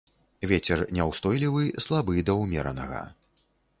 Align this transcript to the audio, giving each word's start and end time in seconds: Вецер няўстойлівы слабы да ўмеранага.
Вецер 0.51 0.81
няўстойлівы 0.99 1.63
слабы 1.89 2.25
да 2.31 2.39
ўмеранага. 2.41 3.07